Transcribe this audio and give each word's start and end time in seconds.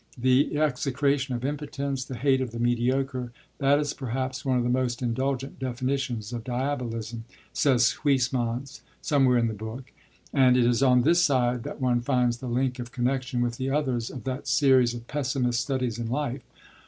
'The 0.17 0.57
execration 0.57 1.35
of 1.35 1.45
impotence, 1.45 2.03
the 2.03 2.15
hate 2.17 2.41
of 2.41 2.49
the 2.49 2.57
mediocre 2.59 3.31
that 3.59 3.77
is 3.77 3.93
perhaps 3.93 4.43
one 4.43 4.57
of 4.57 4.63
the 4.63 4.67
most 4.67 5.03
indulgent 5.03 5.59
definitions 5.59 6.33
of 6.33 6.43
Diabolism,' 6.43 7.23
says 7.53 7.97
Huysmans, 8.03 8.81
somewhere 9.03 9.37
in 9.37 9.45
the 9.45 9.53
book, 9.53 9.91
and 10.33 10.57
it 10.57 10.65
is 10.65 10.81
on 10.81 11.03
this 11.03 11.21
side 11.21 11.61
that 11.65 11.79
one 11.79 12.01
finds 12.01 12.37
the 12.37 12.47
link 12.49 12.79
of 12.79 12.91
connection 12.91 13.41
with 13.41 13.57
the 13.57 13.69
others 13.69 14.09
of 14.09 14.23
that 14.23 14.47
series 14.47 14.95
of 14.95 15.05
pessimist 15.05 15.61
studies 15.61 15.99
in 15.99 16.07
life. 16.09 16.41